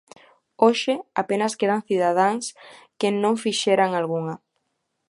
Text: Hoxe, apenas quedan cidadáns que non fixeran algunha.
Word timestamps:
Hoxe, 0.63 0.93
apenas 1.21 1.57
quedan 1.59 1.85
cidadáns 1.89 2.45
que 2.99 3.09
non 3.23 3.35
fixeran 3.43 3.91
algunha. 3.93 4.35